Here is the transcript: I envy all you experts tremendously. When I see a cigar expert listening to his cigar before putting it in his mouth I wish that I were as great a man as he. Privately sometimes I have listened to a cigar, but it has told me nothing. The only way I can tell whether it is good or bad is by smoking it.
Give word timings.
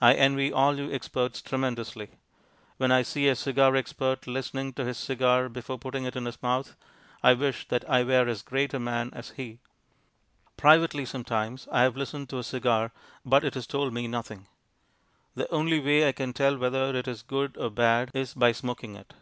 I 0.00 0.14
envy 0.14 0.52
all 0.52 0.76
you 0.78 0.92
experts 0.92 1.42
tremendously. 1.42 2.10
When 2.76 2.92
I 2.92 3.02
see 3.02 3.26
a 3.26 3.34
cigar 3.34 3.74
expert 3.74 4.28
listening 4.28 4.72
to 4.74 4.84
his 4.84 4.96
cigar 4.96 5.48
before 5.48 5.76
putting 5.76 6.04
it 6.04 6.14
in 6.14 6.24
his 6.26 6.40
mouth 6.40 6.76
I 7.20 7.32
wish 7.34 7.66
that 7.66 7.84
I 7.90 8.04
were 8.04 8.28
as 8.28 8.42
great 8.42 8.74
a 8.74 8.78
man 8.78 9.10
as 9.12 9.30
he. 9.30 9.58
Privately 10.56 11.04
sometimes 11.04 11.66
I 11.72 11.82
have 11.82 11.96
listened 11.96 12.28
to 12.28 12.38
a 12.38 12.44
cigar, 12.44 12.92
but 13.24 13.42
it 13.42 13.54
has 13.54 13.66
told 13.66 13.92
me 13.92 14.06
nothing. 14.06 14.46
The 15.34 15.52
only 15.52 15.80
way 15.80 16.06
I 16.06 16.12
can 16.12 16.32
tell 16.32 16.56
whether 16.56 16.94
it 16.94 17.08
is 17.08 17.22
good 17.22 17.56
or 17.58 17.68
bad 17.70 18.12
is 18.14 18.34
by 18.34 18.52
smoking 18.52 18.94
it. 18.94 19.14